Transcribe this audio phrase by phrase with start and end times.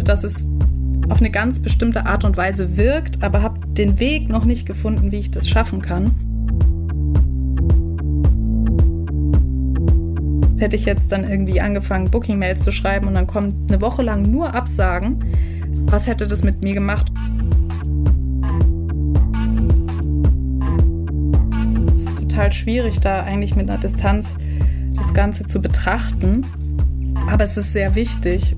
[0.00, 0.46] wollte, dass es
[1.08, 5.12] auf eine ganz bestimmte Art und Weise wirkt, aber habe den Weg noch nicht gefunden,
[5.12, 6.12] wie ich das schaffen kann.
[10.58, 14.22] Hätte ich jetzt dann irgendwie angefangen, Booking-Mails zu schreiben und dann kommt eine Woche lang
[14.22, 15.18] nur Absagen,
[15.86, 17.10] was hätte das mit mir gemacht?
[21.96, 24.36] Es ist total schwierig, da eigentlich mit einer Distanz
[24.94, 26.46] das Ganze zu betrachten,
[27.30, 28.54] aber es ist sehr wichtig.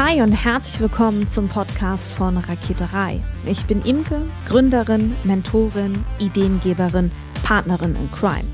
[0.00, 3.20] Hi und herzlich willkommen zum Podcast von Raketerei.
[3.46, 7.10] Ich bin Imke, Gründerin, Mentorin, Ideengeberin,
[7.42, 8.44] Partnerin in Crime.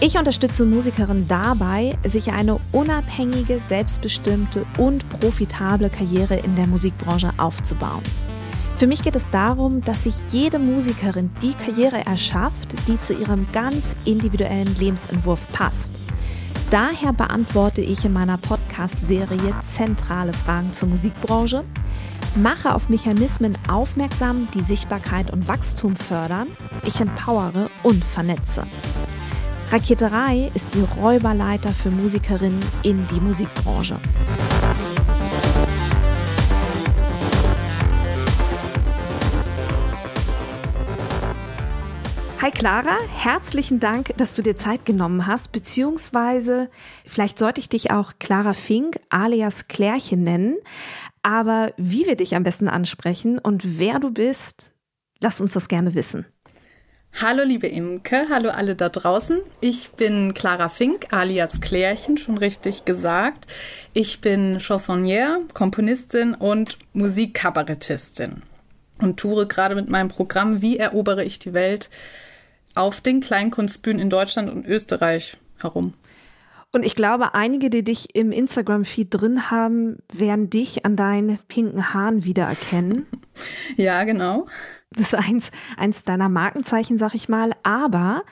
[0.00, 8.02] Ich unterstütze Musikerinnen dabei, sich eine unabhängige, selbstbestimmte und profitable Karriere in der Musikbranche aufzubauen.
[8.76, 13.46] Für mich geht es darum, dass sich jede Musikerin die Karriere erschafft, die zu ihrem
[13.54, 15.98] ganz individuellen Lebensentwurf passt.
[16.70, 21.64] Daher beantworte ich in meiner Podcast-Serie zentrale Fragen zur Musikbranche,
[22.36, 26.48] mache auf Mechanismen aufmerksam, die Sichtbarkeit und Wachstum fördern,
[26.84, 28.64] ich empowere und vernetze.
[29.72, 33.96] Raketerei ist die Räuberleiter für Musikerinnen in die Musikbranche.
[42.40, 46.70] Hi Clara, herzlichen Dank, dass du dir Zeit genommen hast, beziehungsweise
[47.04, 50.56] vielleicht sollte ich dich auch Clara Fink alias Klärchen nennen,
[51.24, 54.70] aber wie wir dich am besten ansprechen und wer du bist,
[55.18, 56.26] lass uns das gerne wissen.
[57.20, 59.40] Hallo liebe Imke, hallo alle da draußen.
[59.60, 63.48] Ich bin Clara Fink, alias Klärchen, schon richtig gesagt.
[63.94, 68.42] Ich bin Chansonnière, Komponistin und Musikkabarettistin
[69.00, 71.90] und toure gerade mit meinem Programm Wie erobere ich die Welt
[72.74, 75.94] auf den Kleinkunstbühnen in Deutschland und Österreich herum.
[76.70, 81.94] Und ich glaube, einige, die dich im Instagram-Feed drin haben, werden dich an deinen pinken
[81.94, 83.06] Haaren wiedererkennen.
[83.76, 84.48] Ja, genau.
[84.90, 87.52] Das ist eins, eins deiner Markenzeichen, sag ich mal.
[87.62, 88.24] Aber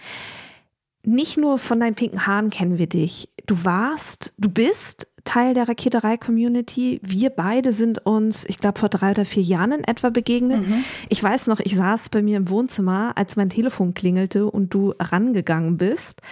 [1.05, 3.29] nicht nur von deinen pinken Haaren kennen wir dich.
[3.47, 7.01] Du warst, du bist Teil der Raketerei-Community.
[7.03, 10.67] Wir beide sind uns, ich glaube, vor drei oder vier Jahren in etwa begegnet.
[10.67, 10.85] Mhm.
[11.11, 14.95] Ich weiß noch, ich saß bei mir im Wohnzimmer, als mein Telefon klingelte und du
[14.99, 16.23] rangegangen bist.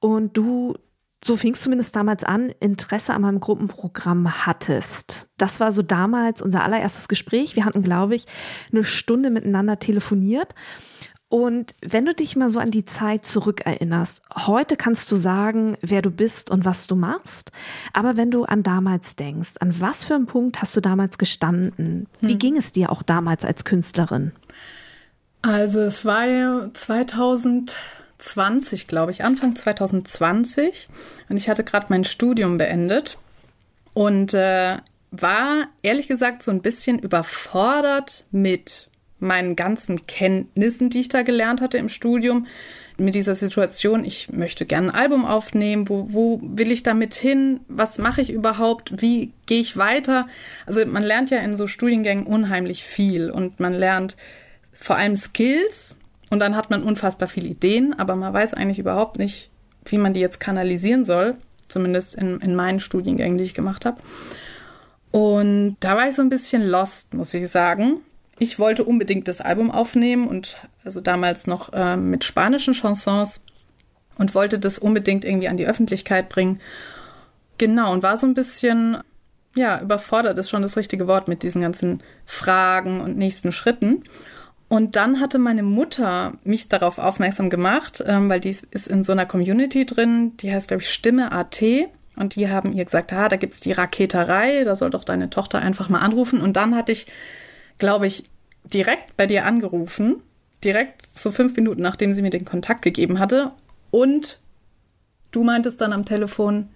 [0.00, 0.74] Und du,
[1.24, 5.30] so fing es zumindest damals an, Interesse an meinem Gruppenprogramm hattest.
[5.38, 7.56] Das war so damals unser allererstes Gespräch.
[7.56, 8.26] Wir hatten, glaube ich,
[8.72, 10.54] eine Stunde miteinander telefoniert.
[11.30, 16.02] Und wenn du dich mal so an die Zeit zurückerinnerst, heute kannst du sagen, wer
[16.02, 17.52] du bist und was du machst.
[17.92, 22.08] Aber wenn du an damals denkst, an was für einen Punkt hast du damals gestanden?
[22.20, 22.38] Wie hm.
[22.40, 24.32] ging es dir auch damals als Künstlerin?
[25.42, 30.88] Also es war ja 2020, glaube ich, Anfang 2020.
[31.28, 33.18] Und ich hatte gerade mein Studium beendet
[33.94, 34.78] und äh,
[35.12, 38.89] war ehrlich gesagt so ein bisschen überfordert mit
[39.20, 42.46] meinen ganzen Kenntnissen, die ich da gelernt hatte im Studium,
[43.00, 47.60] mit dieser Situation, ich möchte gerne ein Album aufnehmen, wo, wo will ich damit hin,
[47.68, 50.28] was mache ich überhaupt, wie gehe ich weiter.
[50.66, 54.16] Also man lernt ja in so Studiengängen unheimlich viel und man lernt
[54.72, 55.96] vor allem Skills
[56.30, 59.50] und dann hat man unfassbar viele Ideen, aber man weiß eigentlich überhaupt nicht,
[59.86, 61.36] wie man die jetzt kanalisieren soll,
[61.68, 64.00] zumindest in, in meinen Studiengängen, die ich gemacht habe.
[65.10, 68.02] Und da war ich so ein bisschen lost, muss ich sagen
[68.40, 73.42] ich wollte unbedingt das Album aufnehmen und also damals noch äh, mit spanischen Chansons
[74.16, 76.58] und wollte das unbedingt irgendwie an die Öffentlichkeit bringen.
[77.58, 78.96] Genau, und war so ein bisschen,
[79.56, 84.04] ja, überfordert ist schon das richtige Wort mit diesen ganzen Fragen und nächsten Schritten.
[84.68, 89.12] Und dann hatte meine Mutter mich darauf aufmerksam gemacht, ähm, weil die ist in so
[89.12, 91.60] einer Community drin, die heißt, glaube ich, Stimme AT.
[92.16, 95.58] Und die haben ihr gesagt, ah, da gibt's die Raketerei, da soll doch deine Tochter
[95.58, 96.40] einfach mal anrufen.
[96.40, 97.06] Und dann hatte ich
[97.80, 98.30] glaube ich,
[98.62, 100.22] direkt bei dir angerufen,
[100.62, 103.50] direkt so fünf Minuten nachdem sie mir den Kontakt gegeben hatte.
[103.90, 104.38] Und
[105.32, 106.68] du meintest dann am Telefon,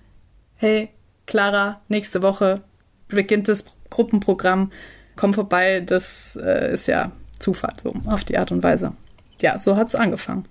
[0.57, 0.89] hey,
[1.27, 2.63] Clara, nächste Woche
[3.07, 4.73] beginnt das Gruppenprogramm,
[5.15, 8.93] komm vorbei, das äh, ist ja Zufall, so auf die Art und Weise.
[9.41, 10.47] Ja, so hat es angefangen.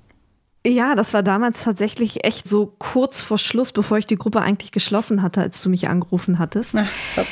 [0.65, 4.71] Ja, das war damals tatsächlich echt so kurz vor Schluss, bevor ich die Gruppe eigentlich
[4.71, 6.75] geschlossen hatte, als du mich angerufen hattest.
[6.75, 7.25] Ach,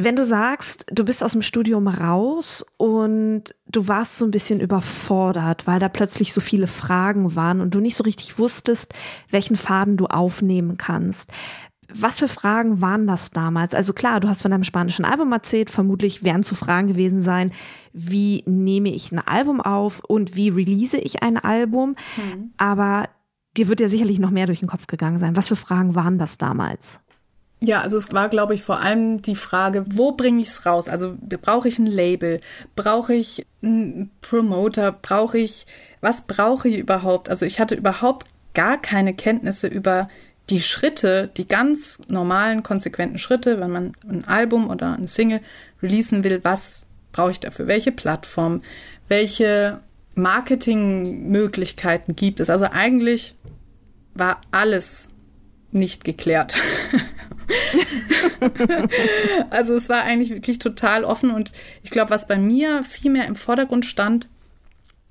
[0.00, 4.60] wenn du sagst, du bist aus dem Studium raus und du warst so ein bisschen
[4.60, 8.94] überfordert, weil da plötzlich so viele Fragen waren und du nicht so richtig wusstest,
[9.30, 11.30] welchen Faden du aufnehmen kannst.
[11.92, 13.74] Was für Fragen waren das damals?
[13.74, 17.50] Also klar, du hast von deinem spanischen Album erzählt, vermutlich werden zu Fragen gewesen sein,
[17.94, 21.96] wie nehme ich ein Album auf und wie release ich ein Album?
[22.16, 22.52] Mhm.
[22.58, 23.08] Aber
[23.56, 25.34] dir wird ja sicherlich noch mehr durch den Kopf gegangen sein.
[25.34, 27.00] Was für Fragen waren das damals?
[27.60, 30.88] Ja, also es war, glaube ich, vor allem die Frage, wo bringe ich es raus?
[30.88, 32.40] Also brauche ich ein Label?
[32.76, 34.92] Brauche ich einen Promoter?
[34.92, 35.66] Brauche ich,
[36.00, 37.28] was brauche ich überhaupt?
[37.28, 40.08] Also ich hatte überhaupt gar keine Kenntnisse über
[40.50, 45.40] die Schritte, die ganz normalen, konsequenten Schritte, wenn man ein Album oder ein Single
[45.82, 47.66] releasen will, was brauche ich dafür?
[47.66, 48.62] Welche Plattform?
[49.08, 49.80] Welche
[50.14, 52.48] Marketingmöglichkeiten gibt es?
[52.50, 53.34] Also eigentlich
[54.14, 55.08] war alles
[55.70, 56.56] nicht geklärt.
[59.50, 61.52] also es war eigentlich wirklich total offen und
[61.82, 64.28] ich glaube, was bei mir viel mehr im Vordergrund stand,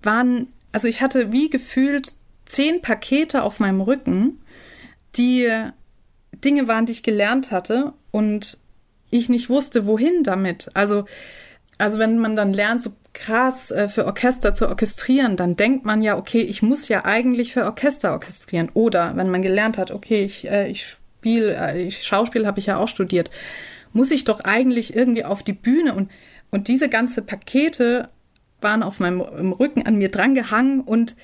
[0.02, 2.14] waren, also ich hatte wie gefühlt
[2.46, 4.40] zehn Pakete auf meinem Rücken,
[5.16, 5.50] die
[6.44, 8.58] Dinge waren, die ich gelernt hatte und
[9.10, 10.70] ich nicht wusste, wohin damit.
[10.74, 11.06] Also,
[11.78, 16.02] also wenn man dann lernt, so krass äh, für Orchester zu orchestrieren, dann denkt man
[16.02, 18.70] ja, okay, ich muss ja eigentlich für Orchester orchestrieren.
[18.74, 20.98] Oder wenn man gelernt hat, okay, ich, äh, ich
[21.28, 23.30] spiele, äh, Schauspiel habe ich ja auch studiert,
[23.92, 26.10] muss ich doch eigentlich irgendwie auf die Bühne und,
[26.52, 28.08] und diese ganze Pakete
[28.62, 31.16] waren auf meinem Rücken an mir drangehangen und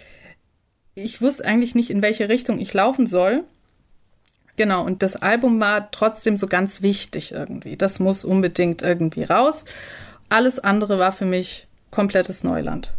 [0.96, 3.44] ich wusste eigentlich nicht, in welche Richtung ich laufen soll.
[4.56, 7.76] Genau, und das Album war trotzdem so ganz wichtig irgendwie.
[7.76, 9.66] Das muss unbedingt irgendwie raus.
[10.30, 12.94] Alles andere war für mich komplettes Neuland.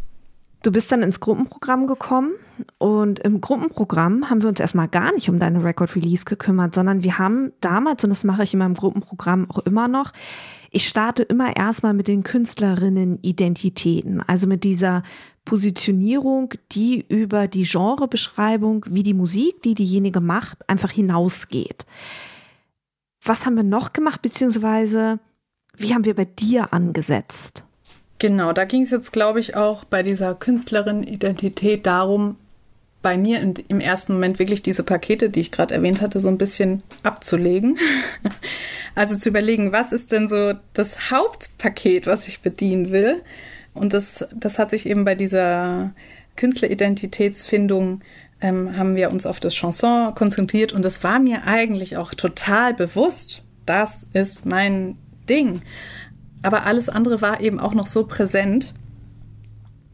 [0.64, 2.32] Du bist dann ins Gruppenprogramm gekommen
[2.78, 7.02] und im Gruppenprogramm haben wir uns erstmal gar nicht um deine Record Release gekümmert, sondern
[7.02, 10.14] wir haben damals, und das mache ich in meinem Gruppenprogramm auch immer noch,
[10.70, 15.02] ich starte immer erstmal mit den Künstlerinnen-Identitäten, also mit dieser
[15.44, 21.84] Positionierung, die über die Genrebeschreibung, wie die Musik, die diejenige macht, einfach hinausgeht.
[23.22, 25.18] Was haben wir noch gemacht, beziehungsweise
[25.76, 27.64] wie haben wir bei dir angesetzt?
[28.24, 32.36] Genau, da ging es jetzt, glaube ich, auch bei dieser Künstlerin-Identität darum,
[33.02, 36.30] bei mir in, im ersten Moment wirklich diese Pakete, die ich gerade erwähnt hatte, so
[36.30, 37.78] ein bisschen abzulegen.
[38.94, 43.22] Also zu überlegen, was ist denn so das Hauptpaket, was ich bedienen will?
[43.74, 45.92] Und das, das hat sich eben bei dieser
[46.36, 48.00] Künstleridentitätsfindung
[48.40, 52.72] ähm, haben wir uns auf das Chanson konzentriert und das war mir eigentlich auch total
[52.72, 53.42] bewusst.
[53.66, 54.96] Das ist mein
[55.28, 55.62] Ding.
[56.44, 58.74] Aber alles andere war eben auch noch so präsent.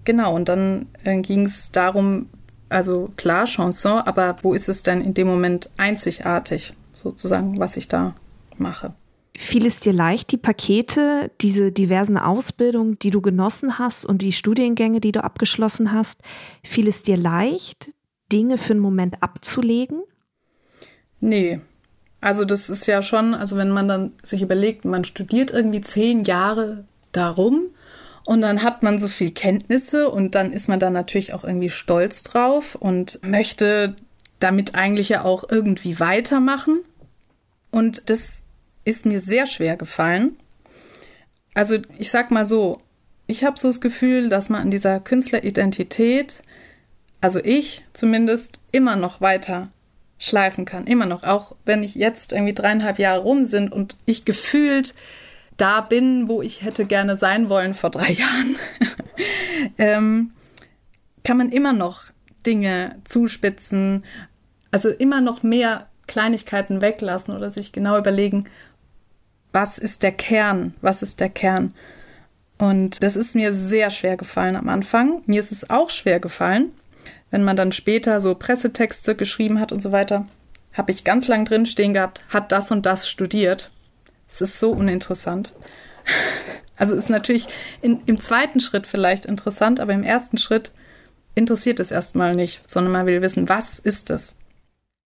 [0.05, 2.27] Genau, und dann äh, ging es darum,
[2.69, 7.87] also klar, Chanson, aber wo ist es denn in dem Moment einzigartig, sozusagen, was ich
[7.87, 8.15] da
[8.59, 8.95] mache?
[9.37, 14.33] Fiel es dir leicht, die Pakete, diese diversen Ausbildungen, die du genossen hast und die
[14.33, 16.21] Studiengänge, die du abgeschlossen hast,
[16.65, 17.93] fiel es dir leicht,
[18.33, 20.03] Dinge für einen Moment abzulegen?
[21.21, 21.61] Nee,
[22.21, 26.25] also das ist ja schon, also wenn man dann sich überlegt, man studiert irgendwie zehn
[26.25, 27.69] Jahre darum
[28.25, 31.71] und dann hat man so viel Kenntnisse und dann ist man da natürlich auch irgendwie
[31.71, 33.97] stolz drauf und möchte
[34.39, 36.81] damit eigentlich ja auch irgendwie weitermachen.
[37.71, 38.43] Und das
[38.85, 40.37] ist mir sehr schwer gefallen.
[41.55, 42.81] Also ich sag mal so,
[43.27, 46.43] ich habe so das Gefühl, dass man an dieser Künstleridentität,
[47.21, 49.71] also ich zumindest, immer noch weiter
[50.21, 50.87] schleifen kann.
[50.87, 51.25] Immer noch.
[51.25, 54.95] Auch wenn ich jetzt irgendwie dreieinhalb Jahre rum sind und ich gefühlt
[55.57, 58.57] da bin, wo ich hätte gerne sein wollen vor drei Jahren,
[59.79, 60.31] ähm,
[61.25, 62.05] kann man immer noch
[62.47, 64.05] Dinge zuspitzen,
[64.71, 68.45] also immer noch mehr Kleinigkeiten weglassen oder sich genau überlegen,
[69.53, 71.75] was ist der Kern, was ist der Kern.
[72.59, 75.23] Und das ist mir sehr schwer gefallen am Anfang.
[75.27, 76.73] Mir ist es auch schwer gefallen,
[77.31, 80.27] wenn man dann später so Pressetexte geschrieben hat und so weiter,
[80.73, 83.71] habe ich ganz lang drin stehen gehabt, hat das und das studiert.
[84.29, 85.53] Es ist so uninteressant.
[86.77, 87.47] Also ist natürlich
[87.83, 90.73] in, im zweiten Schritt vielleicht interessant, aber im ersten Schritt
[91.35, 94.35] interessiert es erstmal nicht, sondern man will wissen, was ist es?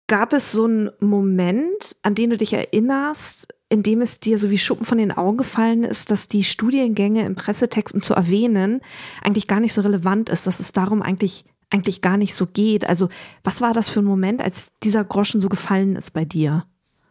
[0.06, 4.50] Gab es so einen Moment, an den du dich erinnerst, in dem es dir so
[4.50, 8.80] wie Schuppen von den Augen gefallen ist, dass die Studiengänge in Pressetexten zu erwähnen
[9.20, 12.84] eigentlich gar nicht so relevant ist, dass es darum eigentlich eigentlich gar nicht so geht.
[12.86, 13.08] Also
[13.42, 16.64] was war das für ein Moment, als dieser Groschen so gefallen ist bei dir?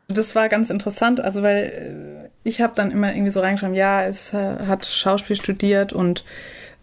[0.08, 4.06] Das war ganz interessant, also weil äh, ich habe dann immer irgendwie so reingeschrieben, ja,
[4.06, 6.24] es äh, hat Schauspiel studiert und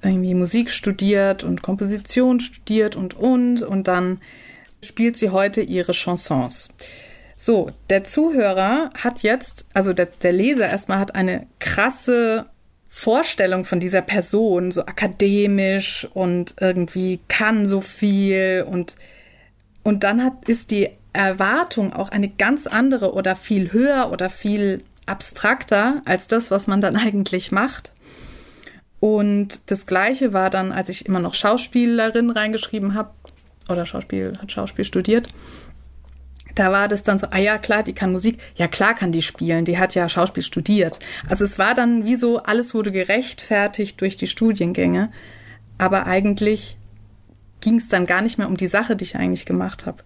[0.03, 4.21] irgendwie Musik studiert und Komposition studiert und und und dann
[4.83, 6.69] spielt sie heute ihre Chansons.
[7.37, 12.47] So, der Zuhörer hat jetzt, also der, der Leser erstmal hat eine krasse
[12.95, 18.97] Vorstellung von dieser Person, so akademisch und irgendwie kann so viel und,
[19.83, 24.85] und dann hat, ist die Erwartung auch eine ganz andere oder viel höher oder viel
[25.07, 27.93] abstrakter als das, was man dann eigentlich macht.
[29.01, 33.11] Und das Gleiche war dann, als ich immer noch Schauspielerin reingeschrieben habe,
[33.71, 35.29] oder Schauspiel, hat Schauspiel studiert.
[36.55, 39.23] Da war das dann so, ah ja, klar, die kann Musik, ja klar kann die
[39.23, 40.99] spielen, die hat ja Schauspiel studiert.
[41.29, 45.11] Also es war dann wie so, alles wurde gerechtfertigt durch die Studiengänge,
[45.79, 46.77] aber eigentlich
[47.61, 50.03] ging es dann gar nicht mehr um die Sache, die ich eigentlich gemacht habe.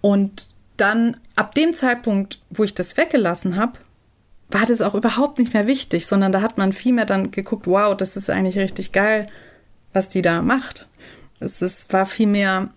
[0.00, 0.46] Und
[0.76, 3.78] dann ab dem Zeitpunkt, wo ich das weggelassen habe,
[4.50, 7.66] war das auch überhaupt nicht mehr wichtig, sondern da hat man viel mehr dann geguckt,
[7.66, 9.24] wow, das ist eigentlich richtig geil,
[9.92, 10.86] was die da macht.
[11.40, 12.70] Es ist, war viel mehr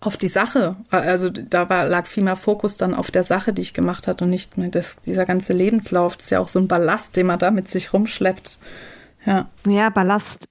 [0.00, 0.76] auf die Sache.
[0.90, 4.22] Also da war, lag viel mehr Fokus dann auf der Sache, die ich gemacht hat
[4.22, 6.16] und nicht mehr das, dieser ganze Lebenslauf.
[6.16, 8.58] Das ist ja auch so ein Ballast, den man da mit sich rumschleppt.
[9.24, 9.48] Ja.
[9.66, 10.48] Ja, Ballast.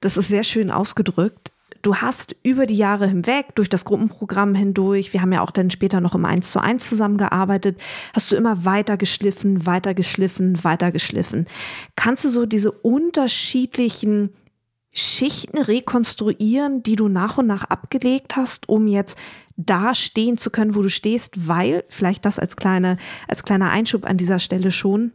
[0.00, 1.50] Das ist sehr schön ausgedrückt
[1.82, 5.70] du hast über die Jahre hinweg, durch das Gruppenprogramm hindurch, wir haben ja auch dann
[5.70, 7.80] später noch im 1 zu 1 zusammengearbeitet,
[8.14, 11.46] hast du immer weiter geschliffen, weiter geschliffen, weiter geschliffen.
[11.96, 14.30] Kannst du so diese unterschiedlichen
[14.92, 19.16] Schichten rekonstruieren, die du nach und nach abgelegt hast, um jetzt
[19.56, 22.96] da stehen zu können, wo du stehst, weil, vielleicht das als kleine,
[23.28, 25.12] als kleiner Einschub an dieser Stelle schon,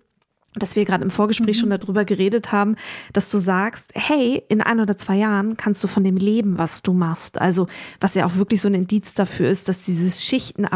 [0.53, 1.59] dass wir gerade im Vorgespräch mhm.
[1.59, 2.75] schon darüber geredet haben,
[3.13, 6.81] dass du sagst, hey, in ein oder zwei Jahren kannst du von dem leben, was
[6.81, 7.39] du machst.
[7.39, 7.67] Also,
[7.99, 10.67] was ja auch wirklich so ein Indiz dafür ist, dass dieses Schichten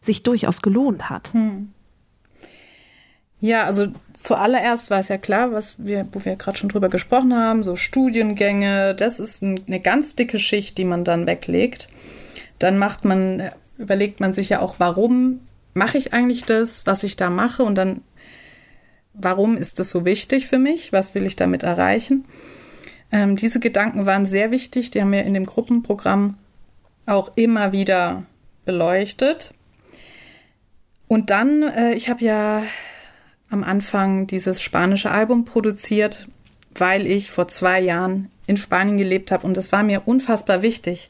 [0.00, 1.32] sich durchaus gelohnt hat.
[1.34, 1.72] Hm.
[3.44, 7.36] Ja, also zuallererst war es ja klar, was wir, wo wir gerade schon drüber gesprochen
[7.36, 11.88] haben, so Studiengänge, das ist eine ganz dicke Schicht, die man dann weglegt.
[12.58, 15.40] Dann macht man, überlegt man sich ja auch, warum
[15.74, 18.00] mache ich eigentlich das, was ich da mache und dann
[19.12, 20.94] warum ist das so wichtig für mich?
[20.94, 22.24] Was will ich damit erreichen?
[23.12, 24.90] Ähm, diese Gedanken waren sehr wichtig.
[24.90, 26.38] Die haben wir in dem Gruppenprogramm
[27.04, 28.22] auch immer wieder
[28.64, 29.52] beleuchtet.
[31.08, 32.62] Und dann, äh, ich habe ja
[33.54, 36.28] am Anfang dieses spanische Album produziert,
[36.74, 41.08] weil ich vor zwei Jahren in Spanien gelebt habe und das war mir unfassbar wichtig.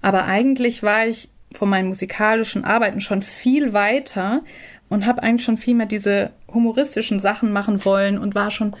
[0.00, 4.42] Aber eigentlich war ich von meinen musikalischen Arbeiten schon viel weiter
[4.88, 8.76] und habe eigentlich schon viel mehr diese humoristischen Sachen machen wollen und war schon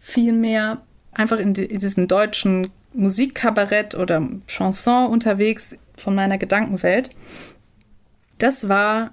[0.00, 0.80] viel mehr
[1.12, 7.10] einfach in, in diesem deutschen Musikkabarett oder Chanson unterwegs von meiner Gedankenwelt.
[8.38, 9.12] Das war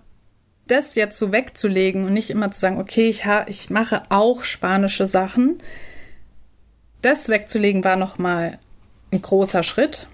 [0.72, 5.08] das jetzt so wegzulegen und nicht immer zu sagen, okay, ich, ich mache auch spanische
[5.08, 5.62] Sachen.
[7.02, 8.60] Das wegzulegen war nochmal
[9.12, 10.08] ein großer Schritt.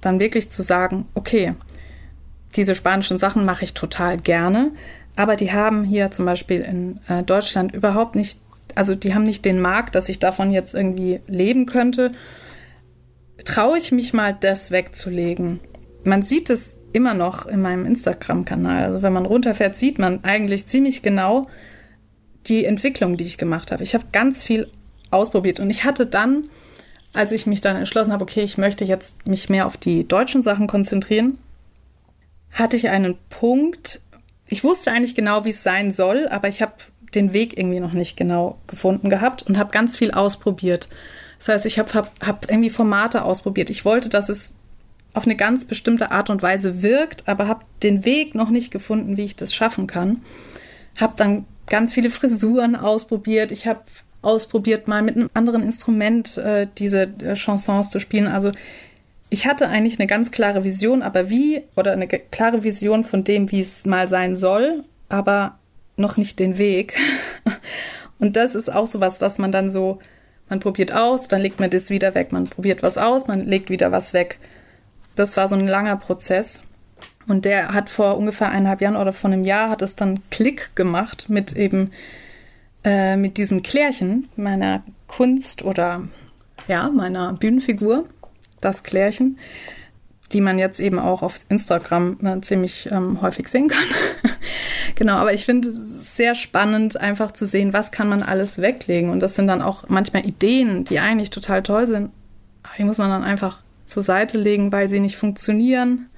[0.00, 1.54] Dann wirklich zu sagen, okay,
[2.56, 4.72] diese spanischen Sachen mache ich total gerne,
[5.16, 8.38] aber die haben hier zum Beispiel in äh, Deutschland überhaupt nicht,
[8.74, 12.12] also die haben nicht den Markt, dass ich davon jetzt irgendwie leben könnte.
[13.44, 15.60] Traue ich mich mal, das wegzulegen?
[16.04, 18.84] Man sieht es immer noch in meinem Instagram-Kanal.
[18.84, 21.48] Also wenn man runterfährt, sieht man eigentlich ziemlich genau
[22.46, 23.82] die Entwicklung, die ich gemacht habe.
[23.82, 24.70] Ich habe ganz viel
[25.10, 26.44] ausprobiert und ich hatte dann,
[27.12, 30.42] als ich mich dann entschlossen habe, okay, ich möchte jetzt mich mehr auf die deutschen
[30.42, 31.38] Sachen konzentrieren,
[32.52, 34.00] hatte ich einen Punkt,
[34.46, 36.74] ich wusste eigentlich genau, wie es sein soll, aber ich habe
[37.14, 40.88] den Weg irgendwie noch nicht genau gefunden gehabt und habe ganz viel ausprobiert.
[41.38, 43.70] Das heißt, ich habe hab, hab irgendwie Formate ausprobiert.
[43.70, 44.54] Ich wollte, dass es
[45.14, 49.16] auf eine ganz bestimmte Art und Weise wirkt, aber habe den Weg noch nicht gefunden,
[49.16, 50.22] wie ich das schaffen kann.
[50.96, 53.52] Habe dann ganz viele Frisuren ausprobiert.
[53.52, 53.80] Ich habe
[54.22, 58.26] ausprobiert, mal mit einem anderen Instrument äh, diese äh, Chansons zu spielen.
[58.26, 58.50] Also
[59.30, 63.50] ich hatte eigentlich eine ganz klare Vision, aber wie, oder eine klare Vision von dem,
[63.50, 65.58] wie es mal sein soll, aber
[65.96, 66.96] noch nicht den Weg.
[68.18, 69.98] Und das ist auch so was, was man dann so,
[70.48, 72.32] man probiert aus, dann legt man das wieder weg.
[72.32, 74.38] Man probiert was aus, man legt wieder was weg.
[75.14, 76.62] Das war so ein langer Prozess.
[77.26, 80.76] Und der hat vor ungefähr eineinhalb Jahren oder vor einem Jahr hat es dann Klick
[80.76, 81.92] gemacht mit eben,
[82.84, 86.02] äh, mit diesem Klärchen meiner Kunst oder
[86.68, 88.06] ja, meiner Bühnenfigur
[88.60, 89.38] das Klärchen,
[90.32, 93.84] die man jetzt eben auch auf Instagram äh, ziemlich ähm, häufig sehen kann.
[94.94, 99.10] genau, aber ich finde es sehr spannend, einfach zu sehen, was kann man alles weglegen.
[99.10, 102.10] Und das sind dann auch manchmal Ideen, die eigentlich total toll sind.
[102.62, 103.62] Aber die muss man dann einfach
[103.94, 106.10] zur Seite legen, weil sie nicht funktionieren.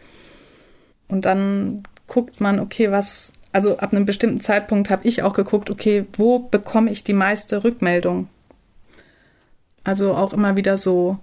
[1.09, 5.71] Und dann guckt man, okay, was, also ab einem bestimmten Zeitpunkt habe ich auch geguckt,
[5.71, 8.29] okay, wo bekomme ich die meiste Rückmeldung?
[9.85, 11.19] Also auch immer wieder so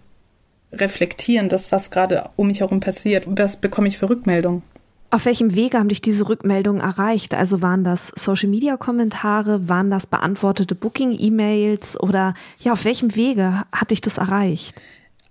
[0.71, 3.25] reflektieren, das, was gerade um mich herum passiert.
[3.27, 4.63] Was bekomme ich für Rückmeldungen?
[5.11, 7.35] Auf welchem Wege haben dich diese Rückmeldungen erreicht?
[7.35, 14.01] Also waren das Social-Media-Kommentare, waren das beantwortete Booking-E-Mails oder ja, auf welchem Wege hat dich
[14.01, 14.81] das erreicht?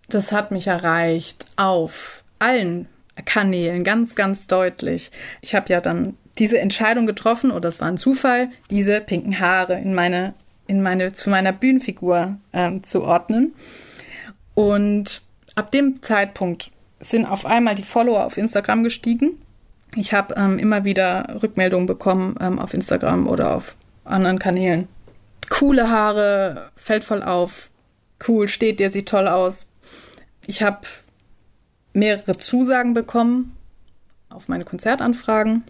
[0.09, 2.89] Das hat mich erreicht auf allen
[3.25, 5.11] Kanälen, ganz, ganz deutlich.
[5.41, 9.75] Ich habe ja dann diese Entscheidung getroffen, oder es war ein Zufall, diese pinken Haare
[9.79, 10.35] in meine,
[10.67, 13.55] in meine, zu meiner Bühnenfigur ähm, zu ordnen.
[14.55, 15.23] Und
[15.55, 19.43] ab dem Zeitpunkt sind auf einmal die Follower auf Instagram gestiegen.
[19.95, 24.89] Ich habe ähm, immer wieder Rückmeldungen bekommen ähm, auf Instagram oder auf anderen Kanälen.
[25.51, 27.69] Coole Haare, fällt voll auf.
[28.27, 29.67] Cool, steht dir, sieht toll aus.
[30.47, 30.81] Ich habe
[31.93, 33.57] mehrere Zusagen bekommen
[34.29, 35.65] auf meine Konzertanfragen.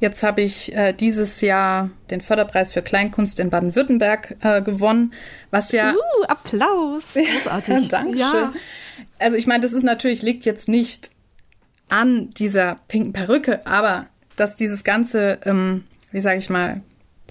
[0.00, 5.14] Jetzt habe ich äh, dieses Jahr den Förderpreis für Kleinkunst in Baden-Württemberg äh, gewonnen,
[5.50, 5.92] was ja.
[5.94, 7.14] Uh, Applaus!
[7.14, 7.74] Großartig.
[7.82, 8.18] ja, Dankeschön.
[8.18, 8.52] Ja.
[9.18, 11.10] Also ich meine, das ist natürlich, liegt jetzt nicht
[11.88, 14.06] an dieser pinken Perücke, aber
[14.36, 16.82] dass dieses ganze, ähm, wie sage ich mal,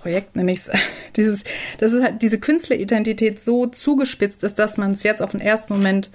[0.03, 0.71] Projekt nenne ich es,
[1.15, 1.43] dieses,
[1.79, 5.73] dass es halt diese Künstleridentität so zugespitzt ist, dass man es jetzt auf den ersten
[5.73, 6.11] Moment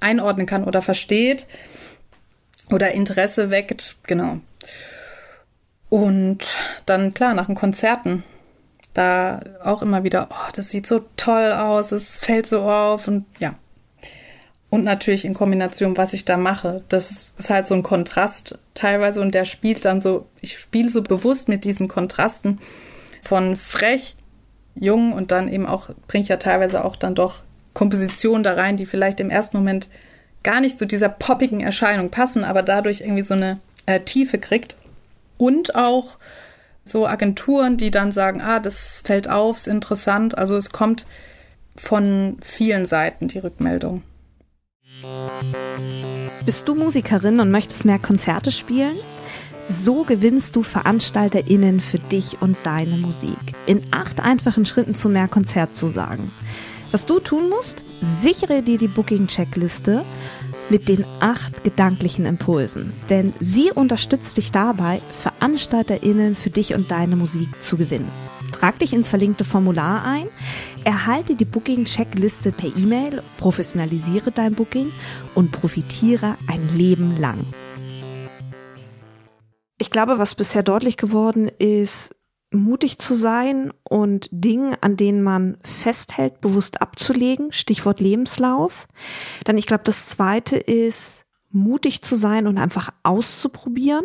[0.00, 1.46] einordnen kann oder versteht
[2.70, 4.40] oder Interesse weckt, genau.
[5.90, 6.40] Und
[6.86, 8.24] dann klar, nach den Konzerten,
[8.94, 13.26] da auch immer wieder, oh, das sieht so toll aus, es fällt so auf und
[13.38, 13.52] ja,
[14.70, 16.82] und natürlich in Kombination, was ich da mache.
[16.88, 21.02] Das ist halt so ein Kontrast teilweise und der spielt dann so, ich spiele so
[21.02, 22.58] bewusst mit diesen Kontrasten
[23.24, 24.16] von frech,
[24.74, 28.76] jung und dann eben auch, bringe ich ja teilweise auch dann doch Kompositionen da rein,
[28.76, 29.88] die vielleicht im ersten Moment
[30.42, 34.76] gar nicht zu dieser poppigen Erscheinung passen, aber dadurch irgendwie so eine äh, Tiefe kriegt.
[35.36, 36.18] Und auch
[36.84, 40.36] so Agenturen, die dann sagen, ah, das fällt auf, ist interessant.
[40.36, 41.06] Also es kommt
[41.76, 44.02] von vielen Seiten die Rückmeldung.
[46.44, 48.96] Bist du Musikerin und möchtest mehr Konzerte spielen?
[49.68, 53.38] So gewinnst du VeranstalterInnen für dich und deine Musik.
[53.66, 56.30] In acht einfachen Schritten zu mehr Konzertzusagen.
[56.90, 57.82] Was du tun musst?
[58.02, 60.04] Sichere dir die Booking-Checkliste
[60.68, 62.92] mit den acht gedanklichen Impulsen.
[63.08, 68.10] Denn sie unterstützt dich dabei, VeranstalterInnen für dich und deine Musik zu gewinnen.
[68.52, 70.28] Trag dich ins verlinkte Formular ein,
[70.84, 74.92] erhalte die Booking-Checkliste per E-Mail, professionalisiere dein Booking
[75.34, 77.46] und profitiere ein Leben lang.
[79.78, 82.14] Ich glaube, was bisher deutlich geworden ist,
[82.50, 87.52] mutig zu sein und Dinge, an denen man festhält, bewusst abzulegen.
[87.52, 88.86] Stichwort Lebenslauf.
[89.44, 94.04] Dann, ich glaube, das zweite ist, mutig zu sein und einfach auszuprobieren.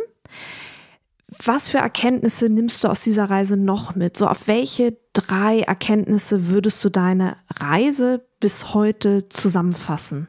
[1.45, 4.17] Was für Erkenntnisse nimmst du aus dieser Reise noch mit?
[4.17, 10.27] So, auf welche drei Erkenntnisse würdest du deine Reise bis heute zusammenfassen?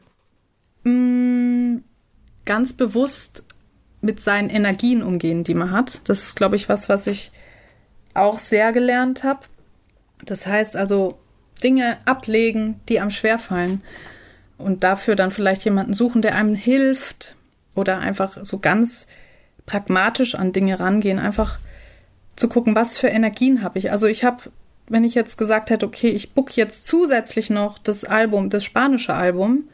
[0.83, 1.77] Mm,
[2.45, 3.43] ganz bewusst
[4.01, 6.01] mit seinen Energien umgehen, die man hat.
[6.05, 7.31] Das ist, glaube ich, was, was ich
[8.13, 9.41] auch sehr gelernt habe.
[10.25, 11.19] Das heißt also,
[11.63, 13.81] Dinge ablegen, die einem schwerfallen.
[14.57, 17.35] Und dafür dann vielleicht jemanden suchen, der einem hilft.
[17.75, 19.07] Oder einfach so ganz
[19.65, 21.19] pragmatisch an Dinge rangehen.
[21.19, 21.59] Einfach
[22.35, 23.91] zu gucken, was für Energien habe ich.
[23.91, 24.51] Also ich habe,
[24.87, 29.13] wenn ich jetzt gesagt hätte, okay, ich book jetzt zusätzlich noch das Album, das spanische
[29.13, 29.65] Album,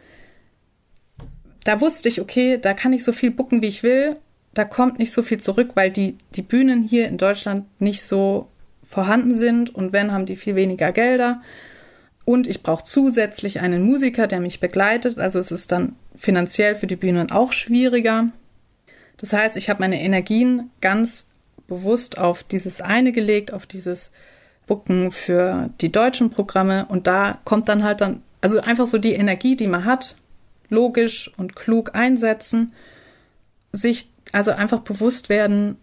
[1.67, 4.17] da wusste ich, okay, da kann ich so viel bucken, wie ich will
[4.58, 8.47] da kommt nicht so viel zurück, weil die, die Bühnen hier in Deutschland nicht so
[8.88, 11.41] vorhanden sind und wenn, haben die viel weniger Gelder.
[12.25, 15.19] Und ich brauche zusätzlich einen Musiker, der mich begleitet.
[15.19, 18.30] Also es ist dann finanziell für die Bühnen auch schwieriger.
[19.17, 21.27] Das heißt, ich habe meine Energien ganz
[21.67, 24.12] bewusst auf dieses eine gelegt, auf dieses
[24.65, 26.86] Booken für die deutschen Programme.
[26.89, 30.15] Und da kommt dann halt dann, also einfach so die Energie, die man hat,
[30.69, 32.73] logisch und klug einsetzen,
[33.71, 35.77] sich also einfach bewusst werden,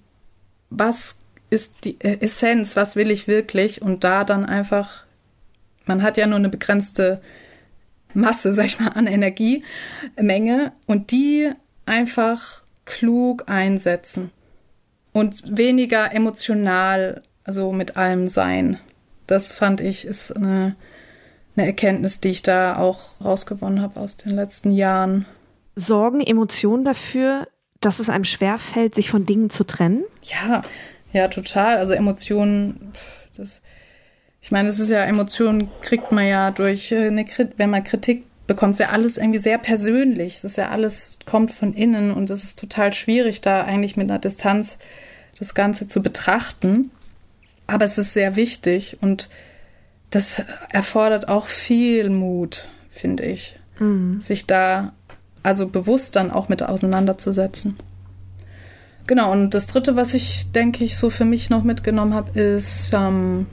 [0.71, 1.21] was
[1.51, 5.05] ist die Essenz, was will ich wirklich und da dann einfach,
[5.85, 7.21] man hat ja nur eine begrenzte
[8.13, 11.51] Masse, sag ich mal, an Energiemenge und die
[11.87, 14.31] einfach klug einsetzen
[15.13, 18.79] und weniger emotional, also mit allem sein.
[19.27, 20.77] Das fand ich ist eine,
[21.57, 25.27] eine Erkenntnis, die ich da auch rausgewonnen habe aus den letzten Jahren.
[25.77, 27.49] Sorgen Emotionen dafür,
[27.81, 30.05] dass es einem schwerfällt, sich von Dingen zu trennen?
[30.23, 30.63] Ja,
[31.13, 31.77] ja, total.
[31.77, 32.93] Also Emotionen,
[33.37, 33.61] das,
[34.41, 37.85] ich meine, es ist ja, Emotionen kriegt man ja durch äh, eine Kritik, wenn man
[37.85, 40.37] Kritik bekommt, ist ja alles irgendwie sehr persönlich.
[40.37, 44.11] Es ist ja alles, kommt von innen und es ist total schwierig, da eigentlich mit
[44.11, 44.79] einer Distanz
[45.39, 46.91] das Ganze zu betrachten.
[47.67, 49.29] Aber es ist sehr wichtig und
[50.15, 54.21] das erfordert auch viel Mut, finde ich, mhm.
[54.21, 54.93] sich da
[55.43, 57.77] also bewusst dann auch mit auseinanderzusetzen.
[59.07, 62.93] Genau, und das Dritte, was ich, denke ich, so für mich noch mitgenommen habe, ist,
[62.95, 63.47] ähm,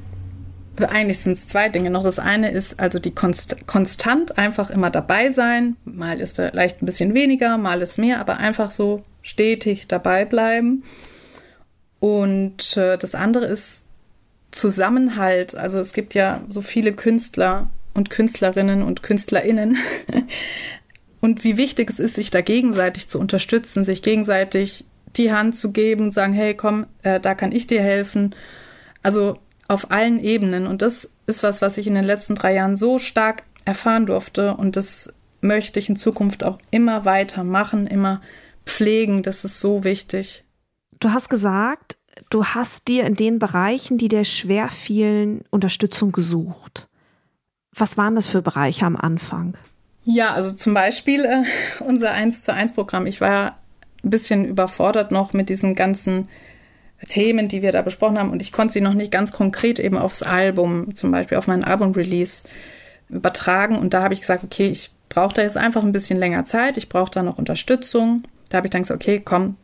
[0.77, 2.03] eigentlich sind es zwei Dinge noch.
[2.03, 5.75] Das eine ist also die Konst konstant einfach immer dabei sein.
[5.83, 10.83] Mal ist vielleicht ein bisschen weniger, mal ist mehr, aber einfach so stetig dabei bleiben.
[11.99, 13.83] Und äh, das andere ist
[14.51, 15.55] Zusammenhalt.
[15.55, 19.77] Also es gibt ja so viele Künstler und Künstlerinnen und Künstlerinnen,
[21.21, 24.85] und wie wichtig es ist, sich da gegenseitig zu unterstützen, sich gegenseitig
[25.15, 28.35] die Hand zu geben und sagen, hey, komm, äh, da kann ich dir helfen.
[29.03, 29.37] Also
[29.67, 30.67] auf allen Ebenen.
[30.67, 34.55] Und das ist was, was ich in den letzten drei Jahren so stark erfahren durfte.
[34.55, 38.21] Und das möchte ich in Zukunft auch immer weiter machen, immer
[38.65, 39.23] pflegen.
[39.23, 40.43] Das ist so wichtig.
[40.99, 41.97] Du hast gesagt,
[42.31, 46.89] du hast dir in den Bereichen, die dir schwer fielen, Unterstützung gesucht.
[47.75, 49.55] Was waren das für Bereiche am Anfang?
[50.03, 51.43] Ja, also zum Beispiel äh,
[51.83, 53.05] unser 1 zu 1 Programm.
[53.05, 53.59] Ich war
[54.03, 56.27] ein bisschen überfordert noch mit diesen ganzen
[57.07, 59.97] Themen, die wir da besprochen haben und ich konnte sie noch nicht ganz konkret eben
[59.97, 62.43] aufs Album, zum Beispiel auf mein Album-Release
[63.09, 66.45] übertragen und da habe ich gesagt, okay, ich brauche da jetzt einfach ein bisschen länger
[66.45, 68.23] Zeit, ich brauche da noch Unterstützung.
[68.49, 69.57] Da habe ich dann gesagt, okay, komm,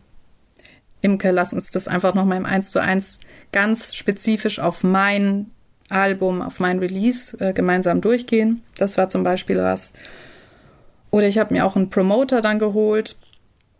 [1.01, 3.19] Imke, lass uns das einfach noch mal im 1 zu 1
[3.51, 5.51] ganz spezifisch auf mein
[5.89, 8.63] Album, auf mein Release äh, gemeinsam durchgehen.
[8.77, 9.93] Das war zum Beispiel was.
[11.11, 13.15] Oder ich habe mir auch einen Promoter dann geholt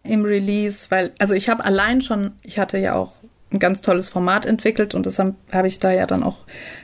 [0.04, 3.14] im Release, weil, also ich habe allein schon, ich hatte ja auch
[3.52, 6.40] ein ganz tolles Format entwickelt und das habe hab ich da ja dann auch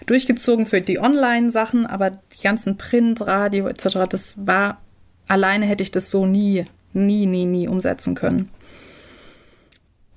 [0.05, 4.81] durchgezogen für die Online-Sachen, aber die ganzen Print, Radio etc., das war,
[5.27, 8.49] alleine hätte ich das so nie, nie, nie, nie umsetzen können.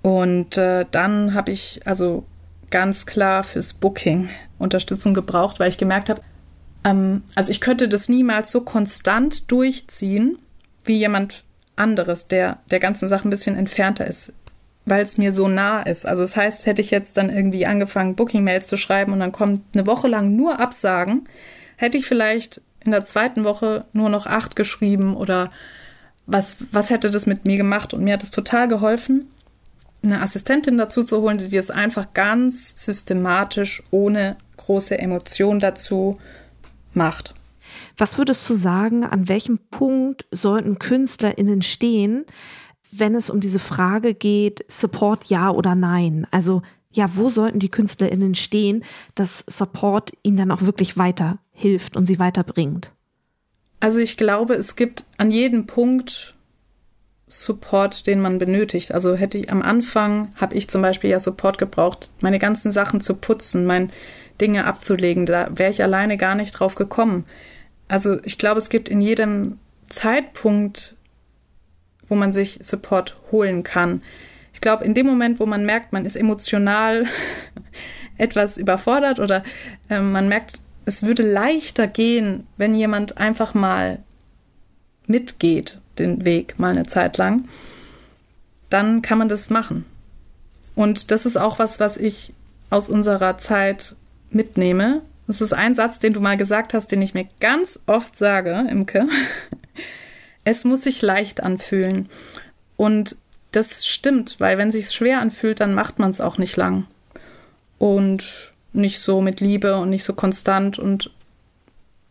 [0.06, 2.26] Und äh, dann habe ich also
[2.70, 6.20] ganz klar fürs Booking Unterstützung gebraucht, weil ich gemerkt habe,
[6.84, 10.38] ähm, also ich könnte das niemals so konstant durchziehen
[10.84, 11.42] wie jemand
[11.74, 14.32] anderes, der der ganzen Sache ein bisschen entfernter ist,
[14.84, 16.06] weil es mir so nah ist.
[16.06, 19.62] Also das heißt, hätte ich jetzt dann irgendwie angefangen, Booking-Mails zu schreiben und dann kommt
[19.74, 21.28] eine Woche lang nur Absagen,
[21.74, 25.50] hätte ich vielleicht in der zweiten Woche nur noch acht geschrieben oder
[26.26, 27.92] was, was hätte das mit mir gemacht?
[27.92, 29.32] Und mir hat es total geholfen,
[30.02, 36.18] eine Assistentin dazu zu holen, die das einfach ganz systematisch, ohne große Emotion dazu
[36.92, 37.34] macht.
[37.96, 42.24] Was würdest du sagen, an welchem Punkt sollten KünstlerInnen stehen,
[42.92, 46.26] wenn es um diese Frage geht, Support ja oder nein?
[46.30, 52.06] Also, ja, wo sollten die KünstlerInnen stehen, dass Support ihnen dann auch wirklich weiterhilft und
[52.06, 52.92] sie weiterbringt?
[53.80, 56.35] Also, ich glaube, es gibt an jedem Punkt
[57.28, 58.92] Support, den man benötigt.
[58.92, 63.00] Also hätte ich am Anfang, habe ich zum Beispiel ja Support gebraucht, meine ganzen Sachen
[63.00, 63.90] zu putzen, mein
[64.40, 65.26] Dinge abzulegen.
[65.26, 67.24] Da wäre ich alleine gar nicht drauf gekommen.
[67.88, 69.58] Also ich glaube, es gibt in jedem
[69.88, 70.94] Zeitpunkt,
[72.08, 74.02] wo man sich Support holen kann.
[74.54, 77.06] Ich glaube, in dem Moment, wo man merkt, man ist emotional
[78.18, 79.42] etwas überfordert oder
[79.90, 83.98] äh, man merkt, es würde leichter gehen, wenn jemand einfach mal
[85.08, 87.48] mitgeht den Weg mal eine Zeit lang,
[88.70, 89.84] dann kann man das machen.
[90.74, 92.32] Und das ist auch was, was ich
[92.70, 93.96] aus unserer Zeit
[94.30, 95.02] mitnehme.
[95.26, 98.66] Das ist ein Satz, den du mal gesagt hast, den ich mir ganz oft sage,
[98.70, 99.06] Imke.
[100.48, 102.08] Es muss sich leicht anfühlen.
[102.76, 103.16] Und
[103.50, 106.86] das stimmt, weil wenn sich schwer anfühlt, dann macht man es auch nicht lang.
[107.78, 110.78] Und nicht so mit Liebe und nicht so konstant.
[110.78, 111.10] Und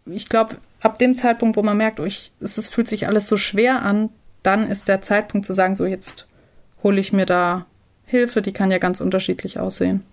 [0.05, 3.27] ich glaube, ab dem Zeitpunkt, wo man merkt, oh, ich, es, es fühlt sich alles
[3.27, 4.09] so schwer an,
[4.43, 6.27] dann ist der Zeitpunkt zu sagen, so jetzt
[6.83, 7.65] hole ich mir da
[8.05, 10.03] Hilfe, die kann ja ganz unterschiedlich aussehen.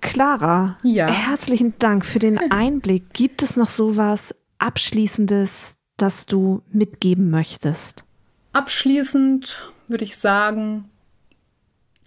[0.00, 1.06] Clara, ja.
[1.06, 3.12] herzlichen Dank für den Einblick.
[3.12, 8.04] Gibt es noch sowas Abschließendes, das du mitgeben möchtest?
[8.52, 10.90] Abschließend würde ich sagen,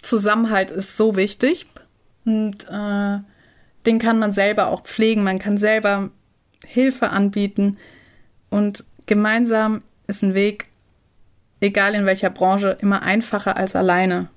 [0.01, 1.67] Zusammenhalt ist so wichtig
[2.25, 3.19] und äh,
[3.85, 5.23] den kann man selber auch pflegen.
[5.23, 6.11] Man kann selber
[6.65, 7.77] Hilfe anbieten
[8.49, 10.67] und gemeinsam ist ein Weg,
[11.59, 14.29] egal in welcher Branche, immer einfacher als alleine.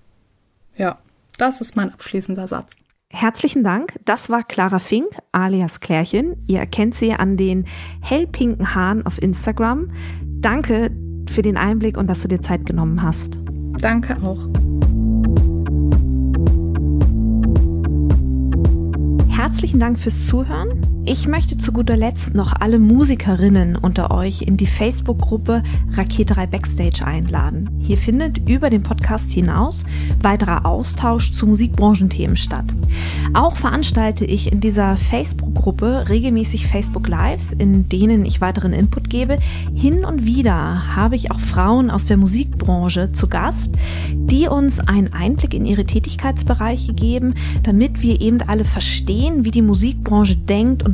[0.76, 0.98] Ja,
[1.38, 2.76] das ist mein abschließender Satz.
[3.10, 3.94] Herzlichen Dank.
[4.04, 6.37] Das war Clara Fink, alias Klärchen.
[6.48, 7.64] Ihr erkennt sie an den
[8.00, 9.92] hellpinken Haaren auf Instagram.
[10.40, 10.90] Danke
[11.30, 13.38] für den Einblick und dass du dir Zeit genommen hast.
[13.78, 14.48] Danke auch.
[19.28, 20.84] Herzlichen Dank fürs Zuhören.
[21.06, 25.62] Ich möchte zu guter Letzt noch alle Musikerinnen unter euch in die Facebook-Gruppe
[25.92, 27.68] Raketerei Backstage einladen.
[27.80, 29.84] Hier findet über den Podcast hinaus
[30.22, 32.64] weiterer Austausch zu Musikbranchenthemen statt.
[33.34, 39.36] Auch veranstalte ich in dieser Facebook-Gruppe regelmäßig Facebook Lives, in denen ich weiteren Input gebe.
[39.74, 43.74] Hin und wieder habe ich auch Frauen aus der Musikbranche zu Gast,
[44.14, 49.60] die uns einen Einblick in ihre Tätigkeitsbereiche geben, damit wir eben alle verstehen, wie die
[49.60, 50.93] Musikbranche denkt und